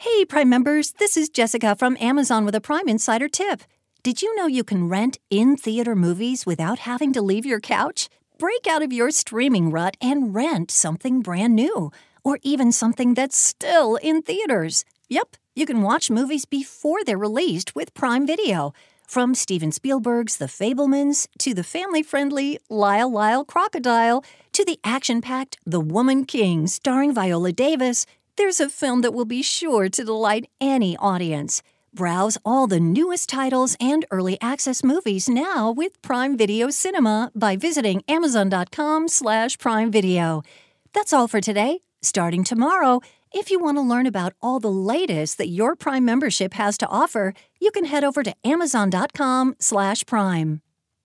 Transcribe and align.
Hey, 0.00 0.24
Prime 0.24 0.48
members, 0.48 0.92
this 1.00 1.16
is 1.16 1.28
Jessica 1.28 1.74
from 1.74 1.96
Amazon 1.98 2.44
with 2.44 2.54
a 2.54 2.60
Prime 2.60 2.88
Insider 2.88 3.26
tip. 3.26 3.62
Did 4.04 4.22
you 4.22 4.32
know 4.36 4.46
you 4.46 4.62
can 4.62 4.88
rent 4.88 5.18
in 5.28 5.56
theater 5.56 5.96
movies 5.96 6.46
without 6.46 6.78
having 6.78 7.12
to 7.14 7.20
leave 7.20 7.44
your 7.44 7.58
couch? 7.58 8.08
Break 8.38 8.68
out 8.68 8.80
of 8.80 8.92
your 8.92 9.10
streaming 9.10 9.72
rut 9.72 9.96
and 10.00 10.32
rent 10.32 10.70
something 10.70 11.20
brand 11.20 11.56
new, 11.56 11.90
or 12.22 12.38
even 12.44 12.70
something 12.70 13.14
that's 13.14 13.36
still 13.36 13.96
in 13.96 14.22
theaters. 14.22 14.84
Yep, 15.08 15.36
you 15.56 15.66
can 15.66 15.82
watch 15.82 16.12
movies 16.12 16.44
before 16.44 17.02
they're 17.02 17.18
released 17.18 17.74
with 17.74 17.92
Prime 17.92 18.24
Video. 18.24 18.72
From 19.04 19.34
Steven 19.34 19.72
Spielberg's 19.72 20.36
The 20.36 20.46
Fabelmans 20.46 21.26
to 21.40 21.54
the 21.54 21.64
family 21.64 22.04
friendly 22.04 22.60
Lyle 22.70 23.10
Lyle 23.10 23.44
Crocodile 23.44 24.24
to 24.52 24.64
the 24.64 24.78
action 24.84 25.20
packed 25.20 25.58
The 25.66 25.80
Woman 25.80 26.24
King 26.24 26.68
starring 26.68 27.12
Viola 27.12 27.50
Davis, 27.50 28.06
there's 28.38 28.60
a 28.60 28.70
film 28.70 29.02
that 29.02 29.12
will 29.12 29.24
be 29.24 29.42
sure 29.42 29.88
to 29.88 30.04
delight 30.04 30.48
any 30.60 30.96
audience. 30.98 31.60
Browse 31.92 32.38
all 32.44 32.68
the 32.68 32.78
newest 32.78 33.28
titles 33.28 33.76
and 33.80 34.06
early 34.12 34.38
access 34.40 34.84
movies 34.84 35.28
now 35.28 35.72
with 35.72 36.00
Prime 36.02 36.36
Video 36.36 36.70
Cinema 36.70 37.32
by 37.34 37.56
visiting 37.56 38.02
amazon.com 38.06 39.08
slash 39.08 39.58
prime 39.58 39.90
video. 39.90 40.42
That's 40.94 41.12
all 41.12 41.26
for 41.26 41.40
today. 41.40 41.80
Starting 42.00 42.44
tomorrow, 42.44 43.00
if 43.32 43.50
you 43.50 43.58
want 43.58 43.76
to 43.76 43.82
learn 43.82 44.06
about 44.06 44.34
all 44.40 44.60
the 44.60 44.70
latest 44.70 45.36
that 45.38 45.48
your 45.48 45.74
Prime 45.74 46.04
membership 46.04 46.54
has 46.54 46.78
to 46.78 46.86
offer, 46.86 47.34
you 47.60 47.72
can 47.72 47.86
head 47.86 48.04
over 48.04 48.22
to 48.22 48.34
amazon.com 48.44 49.56
slash 49.58 50.06
prime. 50.06 50.62